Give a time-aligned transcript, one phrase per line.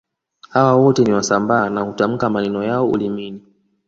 [0.49, 3.43] Hawa wote ni Wasambaa na hutamka maneno yao ulimini